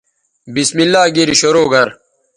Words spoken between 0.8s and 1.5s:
اللہ گیری